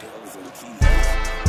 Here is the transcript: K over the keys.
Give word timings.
K 0.00 0.06
over 0.06 0.42
the 0.44 0.50
keys. 0.50 1.47